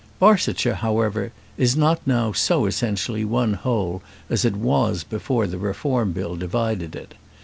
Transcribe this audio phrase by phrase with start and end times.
[0.17, 6.11] Barsetshire, however, is not now so essentially one whole as it was before the Reform
[6.11, 7.13] Bill divided it.